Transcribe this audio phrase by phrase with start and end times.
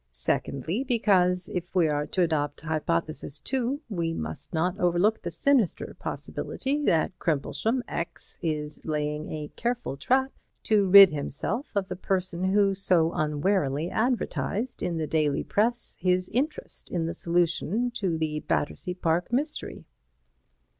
[0.09, 5.95] Secondly, because, if we are to adopt Hypothesis 2, we must not overlook the sinister
[5.99, 10.31] possibility that Crimplesham X is laying a careful trap
[10.63, 16.29] to rid himself of the person who so unwarily advertised in the daily press his
[16.29, 19.85] interest in the solution of the Battersea Park mystery."